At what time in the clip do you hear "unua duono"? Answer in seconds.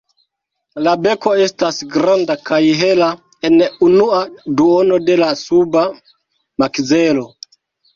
3.91-5.01